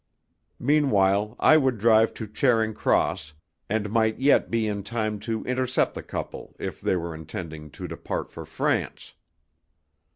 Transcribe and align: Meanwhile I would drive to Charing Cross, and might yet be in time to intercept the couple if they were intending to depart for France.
Meanwhile 0.57 1.35
I 1.39 1.57
would 1.57 1.77
drive 1.77 2.15
to 2.15 2.25
Charing 2.27 2.73
Cross, 2.73 3.33
and 3.69 3.91
might 3.91 4.17
yet 4.17 4.49
be 4.49 4.65
in 4.65 4.81
time 4.81 5.19
to 5.19 5.43
intercept 5.45 5.93
the 5.93 6.01
couple 6.01 6.55
if 6.57 6.81
they 6.81 6.95
were 6.95 7.13
intending 7.13 7.69
to 7.69 7.87
depart 7.87 8.31
for 8.31 8.43
France. 8.43 9.13